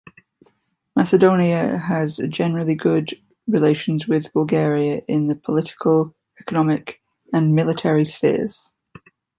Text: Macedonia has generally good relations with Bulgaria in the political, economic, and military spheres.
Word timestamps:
Macedonia 0.95 1.77
has 1.77 2.17
generally 2.29 2.73
good 2.73 3.11
relations 3.45 4.07
with 4.07 4.33
Bulgaria 4.33 5.03
in 5.07 5.27
the 5.27 5.35
political, 5.35 6.15
economic, 6.39 6.99
and 7.31 7.53
military 7.53 8.05
spheres. 8.05 8.71